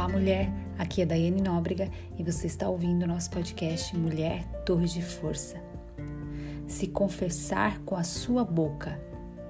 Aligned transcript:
Olá, 0.00 0.08
mulher. 0.08 0.50
Aqui 0.78 1.02
é 1.02 1.04
Daiane 1.04 1.42
Nóbrega 1.42 1.90
e 2.18 2.24
você 2.24 2.46
está 2.46 2.66
ouvindo 2.66 3.02
o 3.02 3.06
nosso 3.06 3.30
podcast 3.30 3.94
Mulher 3.94 4.46
Torre 4.64 4.86
de 4.86 5.02
Força. 5.02 5.62
Se 6.66 6.86
confessar 6.86 7.80
com 7.80 7.94
a 7.94 8.02
sua 8.02 8.42
boca, 8.42 8.98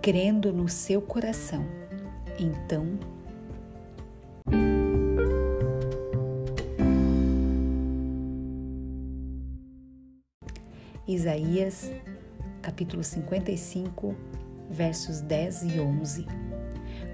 crendo 0.03 0.53
no 0.53 0.69
seu 0.69 1.01
coração, 1.01 1.65
então. 2.37 2.99
Isaías, 11.07 11.93
capítulo 12.61 13.05
55, 13.05 14.17
versos 14.69 15.21
10 15.21 15.63
e 15.63 15.81
11 15.81 16.60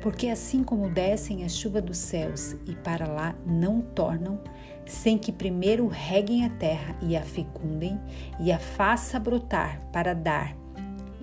porque 0.01 0.29
assim 0.29 0.63
como 0.63 0.89
descem 0.89 1.45
a 1.45 1.49
chuva 1.49 1.81
dos 1.81 1.99
céus 1.99 2.57
e 2.67 2.75
para 2.75 3.07
lá 3.07 3.35
não 3.45 3.81
tornam, 3.81 4.41
sem 4.85 5.19
que 5.19 5.33
primeiro 5.33 5.89
reguem 5.89 6.45
a 6.45 6.51
terra 6.51 6.97
e 7.03 7.17
a 7.17 7.23
fecundem 7.23 8.01
e 8.39 8.53
a 8.53 8.59
faça 8.59 9.19
brotar 9.19 9.81
para 9.93 10.15
dar. 10.15 10.57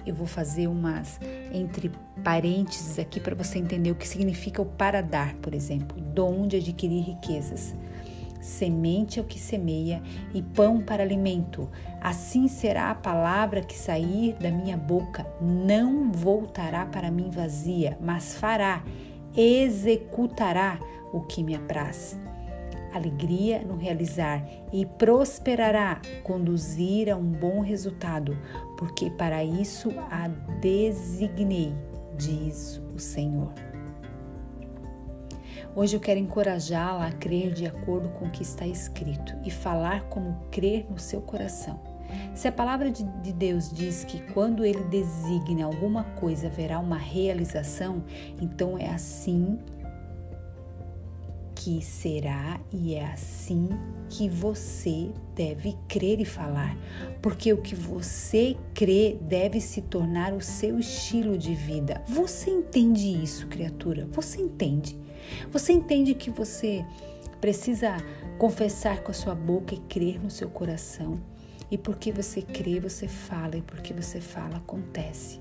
Eu 0.06 0.14
vou 0.14 0.28
fazer 0.28 0.68
umas 0.68 1.20
entre 1.54 1.90
parênteses 2.24 3.00
aqui 3.00 3.20
para 3.20 3.36
você 3.36 3.58
entender 3.58 3.92
o 3.92 3.96
que 3.96 4.08
significa 4.08 4.62
o 4.62 4.66
para 4.66 5.02
dar, 5.02 5.34
por 5.36 5.54
exemplo, 5.54 6.02
dom 6.02 6.46
de 6.48 6.58
adquirir 6.58 7.04
riquezas 7.04 7.74
semente 8.44 9.20
ao 9.20 9.26
que 9.26 9.40
semeia 9.40 10.02
e 10.34 10.42
pão 10.42 10.82
para 10.82 11.02
alimento. 11.02 11.70
Assim 12.02 12.48
será 12.48 12.92
a 12.92 12.96
palavra 12.96 13.62
que 13.62 13.78
sair 13.78 14.34
da 14.34 14.52
minha 14.52 14.78
boca, 14.78 15.26
não 15.42 16.12
voltará 16.12 16.86
para 16.86 17.10
mim 17.10 17.30
vazia, 17.32 17.98
mas 18.02 18.36
fará, 18.36 18.84
executará 19.36 20.80
o 21.12 21.22
que 21.22 21.44
me 21.44 21.56
apraz. 21.56 22.20
Alegria 22.94 23.64
no 23.64 23.76
realizar 23.76 24.46
e 24.72 24.86
prosperará, 24.86 26.00
conduzir 26.22 27.10
a 27.10 27.16
um 27.16 27.32
bom 27.32 27.62
resultado, 27.62 28.38
porque 28.78 29.10
para 29.10 29.44
isso 29.44 29.90
a 30.12 30.28
designei, 30.60 31.74
diz 32.18 32.80
o 32.94 33.00
Senhor. 33.00 33.73
Hoje 35.76 35.96
eu 35.96 36.00
quero 36.00 36.20
encorajá-la 36.20 37.08
a 37.08 37.12
crer 37.12 37.52
de 37.52 37.66
acordo 37.66 38.08
com 38.10 38.26
o 38.26 38.30
que 38.30 38.44
está 38.44 38.68
escrito 38.68 39.36
e 39.44 39.50
falar 39.50 40.04
como 40.04 40.38
crer 40.52 40.86
no 40.88 41.00
seu 41.00 41.20
coração. 41.20 41.80
Se 42.36 42.48
a 42.48 42.52
palavra 42.52 42.92
de 42.92 43.34
Deus 43.34 43.72
diz 43.72 44.04
que 44.04 44.22
quando 44.34 44.64
ele 44.64 44.84
designa 44.84 45.66
alguma 45.66 46.04
coisa 46.04 46.46
haverá 46.46 46.78
uma 46.78 46.98
realização, 46.98 48.04
então 48.40 48.78
é 48.78 48.88
assim 48.88 49.58
que 51.64 51.82
será 51.82 52.60
e 52.74 52.94
é 52.94 53.06
assim 53.06 53.70
que 54.10 54.28
você 54.28 55.10
deve 55.34 55.78
crer 55.88 56.20
e 56.20 56.26
falar, 56.26 56.78
porque 57.22 57.54
o 57.54 57.62
que 57.62 57.74
você 57.74 58.58
crê 58.74 59.18
deve 59.22 59.62
se 59.62 59.82
tornar 59.82 60.34
o 60.34 60.42
seu 60.42 60.78
estilo 60.78 61.38
de 61.38 61.56
vida. 61.56 62.04
Você 62.06 62.50
entende 62.50 63.08
isso, 63.24 63.48
criatura? 63.48 64.06
Você 64.12 64.42
entende? 64.42 65.00
Você 65.54 65.72
entende 65.72 66.14
que 66.14 66.30
você 66.30 66.86
precisa 67.40 67.96
confessar 68.38 69.02
com 69.02 69.12
a 69.12 69.14
sua 69.14 69.34
boca 69.34 69.74
e 69.74 69.80
crer 69.80 70.22
no 70.22 70.30
seu 70.30 70.50
coração. 70.50 71.18
E 71.72 71.78
porque 71.78 72.12
você 72.12 72.42
crê, 72.42 72.78
você 72.82 73.08
fala, 73.08 73.56
e 73.56 73.62
porque 73.62 73.94
você 73.94 74.20
fala, 74.20 74.58
acontece. 74.58 75.40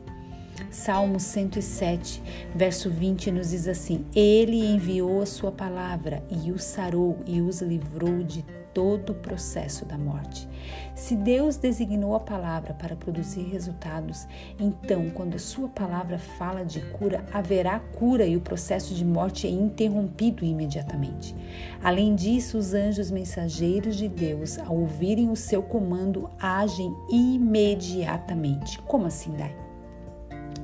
Salmo 0.70 1.20
107, 1.20 2.22
verso 2.54 2.90
20 2.90 3.30
nos 3.30 3.50
diz 3.50 3.68
assim: 3.68 4.04
Ele 4.14 4.64
enviou 4.64 5.20
a 5.20 5.26
sua 5.26 5.52
palavra 5.52 6.22
e 6.30 6.50
os 6.50 6.64
sarou 6.64 7.18
e 7.26 7.40
os 7.40 7.60
livrou 7.60 8.22
de 8.22 8.44
todo 8.72 9.10
o 9.10 9.14
processo 9.14 9.84
da 9.84 9.98
morte. 9.98 10.48
Se 10.94 11.14
Deus 11.14 11.56
designou 11.56 12.14
a 12.14 12.20
palavra 12.20 12.74
para 12.74 12.96
produzir 12.96 13.42
resultados, 13.42 14.26
então, 14.58 15.10
quando 15.10 15.34
a 15.34 15.38
sua 15.38 15.68
palavra 15.68 16.18
fala 16.18 16.64
de 16.64 16.80
cura, 16.80 17.24
haverá 17.32 17.78
cura 17.78 18.24
e 18.24 18.36
o 18.36 18.40
processo 18.40 18.94
de 18.94 19.04
morte 19.04 19.46
é 19.46 19.50
interrompido 19.50 20.44
imediatamente. 20.44 21.34
Além 21.82 22.14
disso, 22.14 22.58
os 22.58 22.74
anjos 22.74 23.10
mensageiros 23.10 23.96
de 23.96 24.08
Deus, 24.08 24.58
ao 24.58 24.76
ouvirem 24.76 25.30
o 25.30 25.36
seu 25.36 25.62
comando, 25.62 26.30
agem 26.38 26.94
imediatamente. 27.10 28.78
Como 28.82 29.06
assim, 29.06 29.32
Dai? 29.32 29.71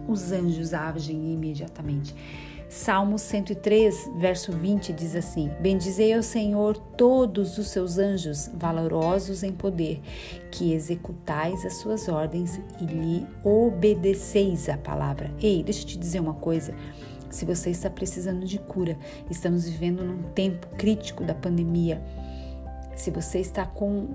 Os 0.09 0.33
anjos 0.33 0.73
agem 0.73 1.35
imediatamente. 1.35 2.15
Salmo 2.69 3.19
103, 3.19 4.11
verso 4.19 4.53
20 4.53 4.93
diz 4.93 5.15
assim: 5.15 5.51
Bendizei 5.61 6.13
ao 6.13 6.23
Senhor 6.23 6.77
todos 6.77 7.57
os 7.57 7.69
seus 7.69 7.99
anjos, 7.99 8.51
valorosos 8.55 9.43
em 9.43 9.53
poder, 9.53 10.01
que 10.51 10.73
executais 10.73 11.65
as 11.65 11.77
suas 11.77 12.09
ordens 12.09 12.61
e 12.81 12.85
lhe 12.85 13.27
obedeceis 13.43 14.69
a 14.69 14.77
palavra. 14.77 15.33
Ei, 15.41 15.63
deixa 15.63 15.83
eu 15.83 15.87
te 15.87 15.99
dizer 15.99 16.21
uma 16.21 16.35
coisa. 16.35 16.75
Se 17.31 17.45
você 17.45 17.71
está 17.71 17.89
precisando 17.89 18.45
de 18.45 18.59
cura, 18.59 18.99
estamos 19.31 19.69
vivendo 19.69 20.03
num 20.03 20.23
tempo 20.35 20.67
crítico 20.77 21.25
da 21.25 21.35
pandemia. 21.35 22.03
Se 22.97 23.11
você 23.11 23.39
está 23.39 23.65
com 23.65 24.09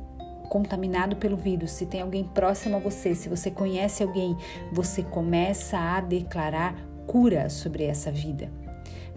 contaminado 0.54 1.16
pelo 1.16 1.36
vírus, 1.36 1.72
se 1.72 1.88
tem 1.88 2.02
alguém 2.02 2.24
próximo 2.24 2.76
a 2.76 2.80
você, 2.80 3.16
se 3.16 3.28
você 3.28 3.50
conhece 3.50 4.04
alguém, 4.04 4.38
você 4.72 5.02
começa 5.02 5.80
a 5.80 6.00
declarar 6.00 6.76
cura 7.08 7.50
sobre 7.50 7.86
essa 7.86 8.12
vida. 8.12 8.52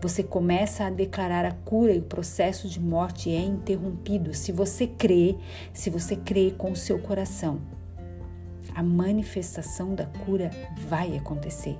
Você 0.01 0.23
começa 0.23 0.87
a 0.87 0.91
declarar 0.91 1.45
a 1.45 1.53
cura 1.53 1.93
e 1.93 1.99
o 1.99 2.05
processo 2.05 2.67
de 2.67 2.81
morte 2.81 3.31
é 3.31 3.41
interrompido 3.41 4.33
se 4.33 4.51
você 4.51 4.87
crê, 4.87 5.37
se 5.75 5.91
você 5.91 6.17
crê 6.17 6.55
com 6.57 6.71
o 6.71 6.77
seu 6.77 6.99
coração. 7.01 7.61
A 8.75 8.83
manifestação 8.83 9.95
da 9.95 10.07
cura 10.07 10.51
vai 10.89 11.19
acontecer. 11.19 11.79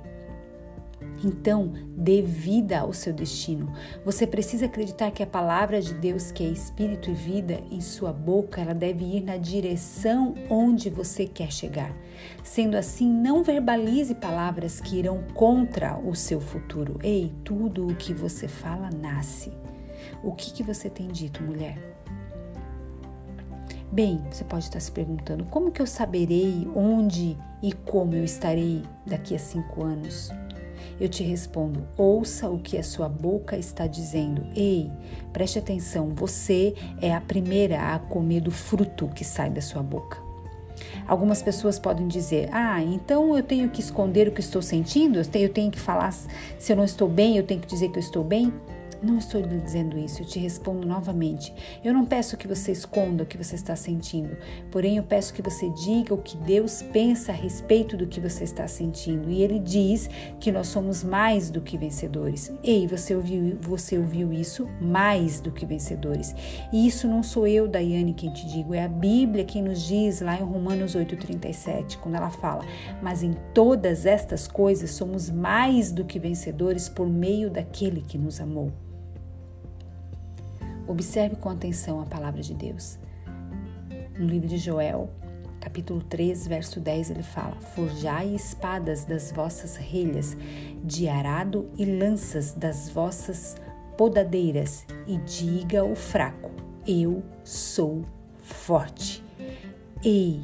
Então, 1.23 1.73
dê 1.95 2.21
vida 2.21 2.79
ao 2.79 2.93
seu 2.93 3.11
destino. 3.11 3.71
Você 4.05 4.27
precisa 4.27 4.65
acreditar 4.65 5.11
que 5.11 5.23
a 5.23 5.27
palavra 5.27 5.81
de 5.81 5.93
Deus, 5.93 6.31
que 6.31 6.43
é 6.43 6.47
espírito 6.47 7.09
e 7.09 7.13
vida 7.13 7.59
em 7.71 7.81
sua 7.81 8.13
boca, 8.13 8.61
ela 8.61 8.73
deve 8.73 9.03
ir 9.03 9.23
na 9.23 9.37
direção 9.37 10.35
onde 10.49 10.89
você 10.89 11.25
quer 11.25 11.51
chegar. 11.51 11.95
Sendo 12.43 12.75
assim, 12.75 13.11
não 13.11 13.43
verbalize 13.43 14.13
palavras 14.15 14.79
que 14.79 14.97
irão 14.97 15.23
contra 15.33 15.97
o 15.97 16.15
seu 16.15 16.39
futuro. 16.39 16.99
Ei, 17.03 17.33
tudo 17.43 17.87
o 17.87 17.95
que 17.95 18.13
você 18.13 18.47
fala 18.47 18.89
nasce. 18.89 19.51
O 20.23 20.33
que, 20.33 20.51
que 20.51 20.63
você 20.63 20.89
tem 20.89 21.07
dito, 21.07 21.43
mulher? 21.43 21.97
Bem, 23.91 24.21
você 24.29 24.43
pode 24.43 24.65
estar 24.65 24.79
se 24.79 24.91
perguntando: 24.91 25.45
como 25.45 25.71
que 25.71 25.81
eu 25.81 25.87
saberei 25.87 26.67
onde 26.75 27.37
e 27.63 27.71
como 27.73 28.15
eu 28.15 28.23
estarei 28.23 28.83
daqui 29.05 29.33
a 29.33 29.39
cinco 29.39 29.83
anos? 29.83 30.29
Eu 30.99 31.09
te 31.09 31.23
respondo: 31.23 31.87
ouça 31.97 32.49
o 32.49 32.59
que 32.59 32.77
a 32.77 32.83
sua 32.83 33.09
boca 33.09 33.57
está 33.57 33.87
dizendo. 33.87 34.45
Ei, 34.55 34.89
preste 35.31 35.59
atenção, 35.59 36.09
você 36.13 36.73
é 37.01 37.13
a 37.13 37.21
primeira 37.21 37.93
a 37.93 37.99
comer 37.99 38.41
do 38.41 38.51
fruto 38.51 39.07
que 39.07 39.23
sai 39.23 39.49
da 39.49 39.61
sua 39.61 39.83
boca. 39.83 40.27
Algumas 41.07 41.41
pessoas 41.41 41.79
podem 41.79 42.07
dizer: 42.07 42.49
Ah, 42.51 42.81
então 42.81 43.35
eu 43.35 43.43
tenho 43.43 43.69
que 43.69 43.81
esconder 43.81 44.27
o 44.27 44.31
que 44.31 44.41
estou 44.41 44.61
sentindo? 44.61 45.19
Eu 45.19 45.49
tenho, 45.49 45.71
que 45.71 45.79
falar 45.79 46.11
se 46.11 46.71
eu 46.71 46.75
não 46.75 46.83
estou 46.83 47.07
bem, 47.07 47.37
eu 47.37 47.43
tenho 47.43 47.61
que 47.61 47.67
dizer 47.67 47.89
que 47.89 47.97
eu 47.97 48.03
estou 48.03 48.23
bem? 48.23 48.53
Não 49.01 49.17
estou 49.17 49.41
lhe 49.41 49.59
dizendo 49.59 49.97
isso, 49.97 50.21
eu 50.21 50.25
te 50.25 50.39
respondo 50.39 50.87
novamente. 50.87 51.53
Eu 51.83 51.93
não 51.93 52.05
peço 52.05 52.37
que 52.37 52.47
você 52.47 52.71
esconda 52.71 53.23
o 53.23 53.25
que 53.25 53.37
você 53.37 53.55
está 53.55 53.75
sentindo, 53.75 54.37
porém 54.71 54.97
eu 54.97 55.03
peço 55.03 55.33
que 55.33 55.41
você 55.41 55.69
diga 55.69 56.13
o 56.13 56.21
que 56.21 56.37
Deus 56.37 56.81
pensa 56.81 57.31
a 57.31 57.35
respeito 57.35 57.97
do 57.97 58.07
que 58.07 58.19
você 58.19 58.43
está 58.43 58.67
sentindo. 58.67 59.29
E 59.29 59.41
ele 59.41 59.59
diz 59.59 60.09
que 60.39 60.51
nós 60.51 60.67
somos 60.67 61.03
mais 61.03 61.49
do 61.49 61.61
que 61.61 61.77
vencedores. 61.77 62.51
Ei, 62.63 62.87
você 62.87 63.15
ouviu, 63.15 63.57
você 63.61 63.97
ouviu 63.97 64.31
isso? 64.31 64.67
Mais 64.79 65.39
do 65.39 65.51
que 65.51 65.65
vencedores. 65.65 66.35
E 66.71 66.87
isso 66.87 67.07
não 67.07 67.23
sou 67.23 67.47
eu, 67.47 67.67
Daiane, 67.67 68.13
quem 68.13 68.31
te 68.31 68.45
digo, 68.47 68.73
é 68.73 68.83
a 68.83 68.89
Bíblia 68.89 69.45
quem 69.47 69.61
nos 69.61 69.81
diz 69.81 70.21
lá 70.21 70.35
em 70.35 70.43
Romanos 70.43 70.95
8,37, 70.95 71.97
quando 71.97 72.15
ela 72.15 72.29
fala: 72.29 72.63
Mas 73.01 73.23
em 73.23 73.33
todas 73.53 74.05
estas 74.05 74.47
coisas 74.47 74.91
somos 74.91 75.29
mais 75.29 75.91
do 75.91 76.05
que 76.05 76.19
vencedores 76.19 76.89
por 76.89 77.07
meio 77.07 77.49
daquele 77.49 78.01
que 78.01 78.17
nos 78.17 78.39
amou. 78.39 78.71
Observe 80.87 81.35
com 81.35 81.49
atenção 81.49 82.01
a 82.01 82.05
palavra 82.05 82.41
de 82.41 82.53
Deus. 82.53 82.97
No 84.17 84.25
livro 84.25 84.47
de 84.47 84.57
Joel, 84.57 85.09
capítulo 85.59 86.01
3, 86.01 86.47
verso 86.47 86.79
10, 86.79 87.11
ele 87.11 87.23
fala: 87.23 87.55
Forjai 87.75 88.33
espadas 88.33 89.03
das 89.03 89.31
vossas 89.31 89.75
relhas, 89.75 90.37
de 90.83 91.09
arado 91.09 91.69
e 91.77 91.85
lanças 91.85 92.53
das 92.53 92.89
vossas 92.89 93.57
podadeiras, 93.97 94.85
e 95.05 95.17
diga 95.17 95.81
ao 95.81 95.93
fraco: 95.93 96.49
Eu 96.87 97.21
sou 97.43 98.05
forte. 98.41 99.23
Ei! 100.03 100.41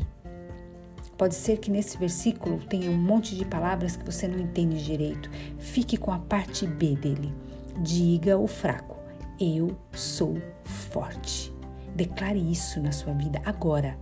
Pode 1.17 1.35
ser 1.35 1.57
que 1.59 1.71
nesse 1.71 1.97
versículo 1.97 2.57
tenha 2.57 2.91
um 2.91 2.97
monte 2.97 3.35
de 3.35 3.45
palavras 3.45 3.95
que 3.95 4.03
você 4.03 4.27
não 4.27 4.39
entende 4.39 4.83
direito. 4.83 5.29
Fique 5.57 5.95
com 5.95 6.11
a 6.11 6.19
parte 6.19 6.67
B 6.67 6.95
dele. 6.95 7.33
Diga 7.79 8.33
ao 8.33 8.45
fraco: 8.45 8.92
Eu 9.39 9.75
sou 9.91 10.38
forte. 10.63 11.53
Declare 11.95 12.39
isso 12.39 12.80
na 12.80 12.91
sua 12.91 13.13
vida 13.13 13.41
agora. 13.45 13.97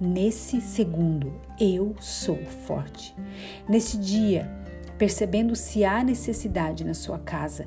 Nesse 0.00 0.60
segundo, 0.60 1.32
eu 1.58 1.94
sou 2.00 2.36
forte. 2.66 3.14
Nesse 3.68 3.96
dia, 3.96 4.50
percebendo 4.98 5.54
se 5.54 5.84
há 5.84 6.02
necessidade 6.02 6.84
na 6.84 6.94
sua 6.94 7.18
casa 7.18 7.66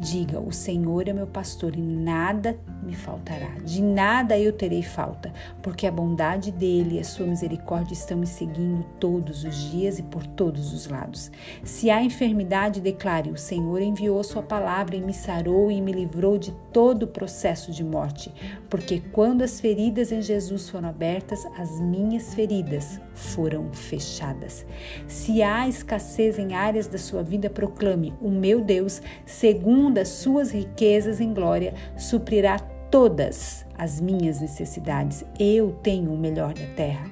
Diga: 0.00 0.40
O 0.40 0.50
Senhor 0.50 1.06
é 1.08 1.12
meu 1.12 1.26
pastor 1.26 1.76
e 1.76 1.82
nada 1.82 2.58
me 2.82 2.94
faltará. 2.94 3.50
De 3.62 3.82
nada 3.82 4.38
eu 4.38 4.50
terei 4.50 4.82
falta, 4.82 5.30
porque 5.60 5.86
a 5.86 5.92
bondade 5.92 6.50
dele 6.50 6.96
e 6.96 7.00
a 7.00 7.04
sua 7.04 7.26
misericórdia 7.26 7.92
estão 7.92 8.16
me 8.16 8.26
seguindo 8.26 8.82
todos 8.98 9.44
os 9.44 9.54
dias 9.70 9.98
e 9.98 10.02
por 10.02 10.26
todos 10.26 10.72
os 10.72 10.88
lados. 10.88 11.30
Se 11.62 11.90
há 11.90 12.02
enfermidade, 12.02 12.80
declare: 12.80 13.30
O 13.30 13.36
Senhor 13.36 13.82
enviou 13.82 14.24
sua 14.24 14.42
palavra 14.42 14.96
e 14.96 15.02
me 15.02 15.12
sarou 15.12 15.70
e 15.70 15.82
me 15.82 15.92
livrou 15.92 16.38
de 16.38 16.52
todo 16.72 17.02
o 17.02 17.08
processo 17.08 17.70
de 17.70 17.84
morte. 17.84 18.32
Porque 18.70 19.02
quando 19.12 19.42
as 19.42 19.60
feridas 19.60 20.10
em 20.10 20.22
Jesus 20.22 20.70
foram 20.70 20.88
abertas, 20.88 21.44
as 21.58 21.78
minhas 21.78 22.32
feridas 22.32 22.98
foram 23.12 23.70
fechadas. 23.74 24.64
Se 25.06 25.42
há 25.42 25.68
escassez 25.68 26.38
em 26.38 26.54
áreas 26.54 26.86
da 26.86 26.96
sua 26.96 27.22
vida, 27.22 27.50
proclame: 27.50 28.14
O 28.18 28.30
meu 28.30 28.62
Deus, 28.62 29.02
segundo 29.26 29.89
segundo 29.90 29.98
as 29.98 30.08
suas 30.08 30.52
riquezas 30.52 31.20
em 31.20 31.34
glória, 31.34 31.74
suprirá 31.96 32.58
todas 32.90 33.66
as 33.76 34.00
minhas 34.00 34.40
necessidades. 34.40 35.24
Eu 35.38 35.72
tenho 35.82 36.12
o 36.12 36.18
melhor 36.18 36.54
da 36.54 36.66
terra. 36.76 37.10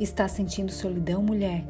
Está 0.00 0.26
sentindo 0.26 0.72
solidão, 0.72 1.22
mulher? 1.22 1.64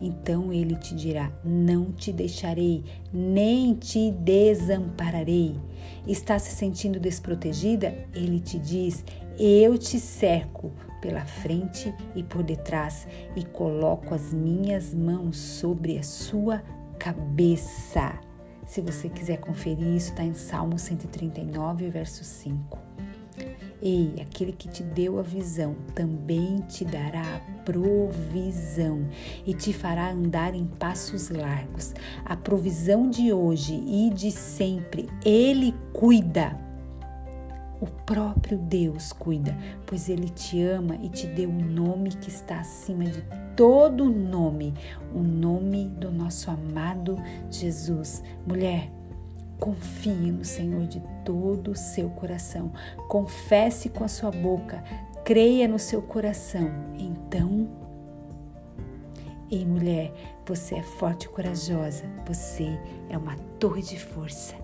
Então 0.00 0.52
ele 0.52 0.74
te 0.74 0.96
dirá: 0.96 1.30
Não 1.44 1.92
te 1.92 2.12
deixarei, 2.12 2.82
nem 3.12 3.74
te 3.74 4.10
desampararei. 4.10 5.54
Está 6.06 6.38
se 6.40 6.50
sentindo 6.50 6.98
desprotegida? 6.98 7.94
Ele 8.12 8.40
te 8.40 8.58
diz: 8.58 9.04
Eu 9.38 9.78
te 9.78 10.00
cerco 10.00 10.72
pela 11.00 11.24
frente 11.24 11.94
e 12.16 12.22
por 12.24 12.42
detrás 12.42 13.06
e 13.36 13.44
coloco 13.44 14.12
as 14.12 14.32
minhas 14.32 14.92
mãos 14.92 15.36
sobre 15.36 15.98
a 15.98 16.02
sua 16.02 16.62
cabeça. 17.02 18.14
Se 18.64 18.80
você 18.80 19.08
quiser 19.08 19.38
conferir 19.38 19.88
isso, 19.88 20.10
está 20.10 20.22
em 20.22 20.34
Salmo 20.34 20.78
139, 20.78 21.90
verso 21.90 22.22
5. 22.22 22.78
Ei, 23.82 24.14
aquele 24.20 24.52
que 24.52 24.68
te 24.68 24.84
deu 24.84 25.18
a 25.18 25.22
visão 25.22 25.74
também 25.96 26.58
te 26.68 26.84
dará 26.84 27.22
a 27.22 27.62
provisão 27.64 29.08
e 29.44 29.52
te 29.52 29.72
fará 29.72 30.12
andar 30.12 30.54
em 30.54 30.64
passos 30.64 31.28
largos. 31.28 31.92
A 32.24 32.36
provisão 32.36 33.10
de 33.10 33.32
hoje 33.32 33.74
e 33.74 34.08
de 34.10 34.30
sempre, 34.30 35.08
Ele 35.24 35.74
cuida. 35.92 36.56
O 37.82 37.86
próprio 38.06 38.56
Deus 38.56 39.12
cuida, 39.12 39.58
pois 39.84 40.08
Ele 40.08 40.28
te 40.28 40.62
ama 40.62 40.94
e 41.02 41.08
te 41.08 41.26
deu 41.26 41.50
um 41.50 41.64
nome 41.64 42.10
que 42.10 42.28
está 42.28 42.60
acima 42.60 43.02
de 43.02 43.20
todo 43.56 44.08
nome, 44.08 44.72
o 45.12 45.18
nome 45.18 45.88
do 45.88 46.12
nosso 46.12 46.48
amado 46.48 47.18
Jesus. 47.50 48.22
Mulher, 48.46 48.88
confie 49.58 50.30
no 50.30 50.44
Senhor 50.44 50.86
de 50.86 51.02
todo 51.24 51.72
o 51.72 51.76
seu 51.76 52.08
coração, 52.10 52.70
confesse 53.08 53.88
com 53.88 54.04
a 54.04 54.08
sua 54.08 54.30
boca, 54.30 54.80
creia 55.24 55.66
no 55.66 55.80
seu 55.80 56.00
coração. 56.00 56.70
Então, 56.96 57.68
ei 59.50 59.66
mulher, 59.66 60.12
você 60.46 60.76
é 60.76 60.82
forte 60.84 61.24
e 61.24 61.30
corajosa, 61.30 62.04
você 62.24 62.78
é 63.10 63.18
uma 63.18 63.34
torre 63.58 63.82
de 63.82 63.98
força. 63.98 64.61